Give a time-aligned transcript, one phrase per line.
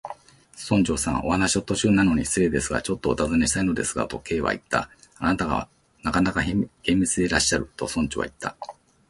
[0.57, 4.89] 「村長さん、お話の途中なのに失礼ですが、ちょっとおたずねしたいのですが」と、Ｋ はいった。
[5.21, 5.69] 「あなたは
[6.01, 8.57] なかなか厳密でいらっしゃる」と、村長はいった。